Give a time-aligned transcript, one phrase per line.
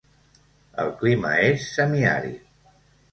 [0.83, 2.41] El clima és semiàrid.